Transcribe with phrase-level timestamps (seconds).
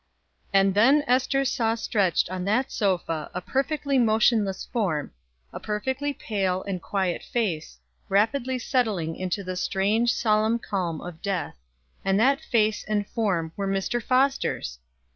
[0.51, 5.11] And then Ester saw stretched on that sofa a perfectly motionless form,
[5.53, 7.77] a perfectly pale and quiet face,
[8.09, 11.55] rapidly settling into the strange solemn calm of death,
[12.03, 14.01] and that face and form were Mr.
[14.01, 14.79] Foster's!